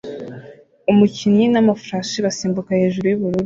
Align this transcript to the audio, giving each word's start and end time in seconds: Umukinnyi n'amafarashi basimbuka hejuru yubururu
Umukinnyi 0.91 1.45
n'amafarashi 1.49 2.17
basimbuka 2.25 2.69
hejuru 2.81 3.05
yubururu 3.07 3.39